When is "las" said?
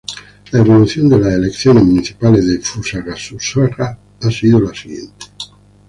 1.19-1.31